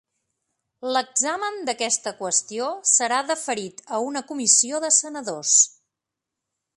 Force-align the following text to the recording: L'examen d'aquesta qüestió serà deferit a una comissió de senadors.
L'examen 0.95 1.59
d'aquesta 1.67 2.13
qüestió 2.21 2.71
serà 2.93 3.21
deferit 3.33 3.85
a 3.99 4.03
una 4.09 4.27
comissió 4.33 4.81
de 4.87 4.95
senadors. 4.99 5.55